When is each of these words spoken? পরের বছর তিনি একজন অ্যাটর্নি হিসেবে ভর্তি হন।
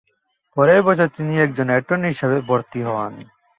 পরের 0.57 0.81
বছর 0.81 1.07
তিনি 1.17 1.33
একজন 1.39 1.67
অ্যাটর্নি 1.69 2.07
হিসেবে 2.07 2.37
ভর্তি 2.41 2.79
হন। 2.87 3.13